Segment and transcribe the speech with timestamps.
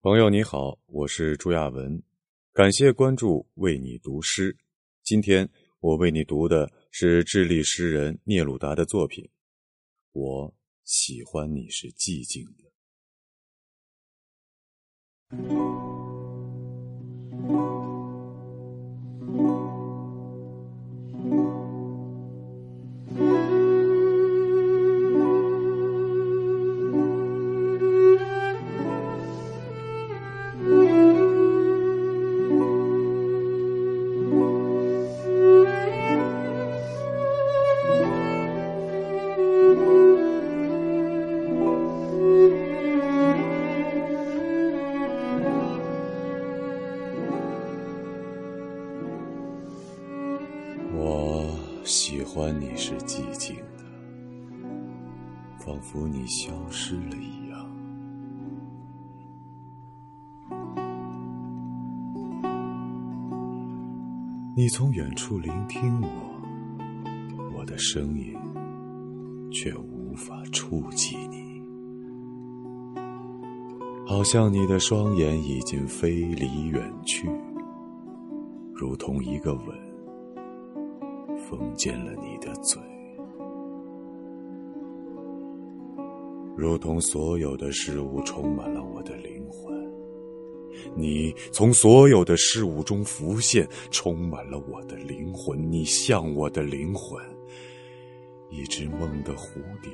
[0.00, 2.00] 朋友你好，我是朱亚文，
[2.52, 4.56] 感谢关注，为你读诗。
[5.02, 9.28] 今天我为你读的是智利诗人聂鲁达的作品。
[10.12, 12.72] 我喜欢你是寂静的。
[51.88, 53.84] 喜欢你是寂静的，
[55.58, 57.66] 仿佛你消失了一样。
[64.54, 66.08] 你从远处聆听我，
[67.56, 68.36] 我的声音
[69.50, 71.62] 却无法触及你，
[74.06, 77.26] 好像你的双眼已经飞离远去，
[78.74, 79.87] 如同一个吻。
[81.48, 82.78] 封缄了你的嘴，
[86.54, 89.74] 如同所有的事物充满了我的灵魂。
[90.94, 95.72] 你从所有的事物中浮现，充满了我的灵魂。
[95.72, 97.24] 你像我的灵魂，
[98.50, 99.90] 一只梦的蝴蝶。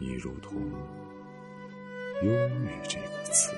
[0.00, 0.60] 你如同
[2.24, 3.54] 忧郁这个词。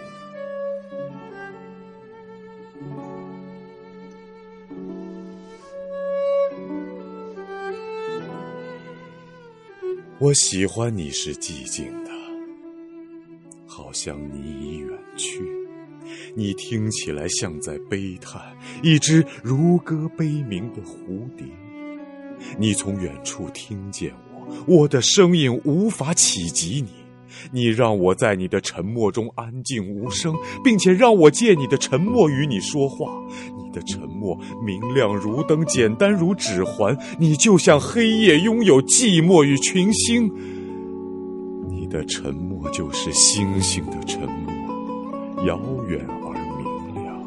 [10.26, 12.10] 我喜欢你是寂静的，
[13.64, 15.40] 好像你已远去。
[16.34, 18.42] 你听起来像在悲叹，
[18.82, 21.46] 一只如歌悲鸣的蝴蝶。
[22.58, 26.90] 你从远处听见我，我的声音无法企及你。
[27.52, 30.34] 你让我在你的沉默中安静无声，
[30.64, 33.12] 并且让我借你的沉默与你说话。
[33.76, 36.96] 的沉默明亮如灯，简单如指环。
[37.18, 40.32] 你就像黑夜，拥有寂寞与群星。
[41.68, 46.64] 你的沉默就是星星的沉默，遥远而明
[46.94, 47.22] 亮。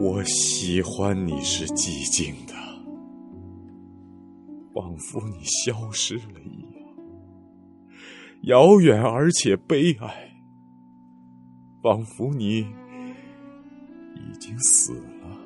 [0.00, 2.54] 我喜欢你是寂静的，
[4.76, 6.82] 仿佛你消失了一样，
[8.42, 10.30] 遥远而且悲哀，
[11.82, 12.58] 仿佛你
[14.16, 15.38] 已经死了。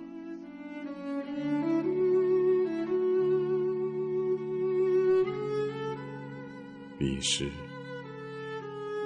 [6.98, 7.48] 彼时，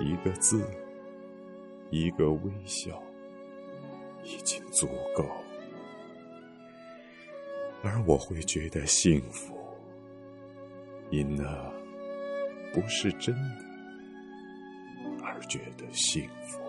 [0.00, 0.66] 一个字，
[1.91, 2.98] 一个微笑。
[4.24, 5.22] 已经足够，
[7.82, 9.54] 而我会觉得幸福，
[11.14, 11.44] 因那
[12.72, 13.41] 不是真的，
[15.22, 16.63] 而觉得幸福。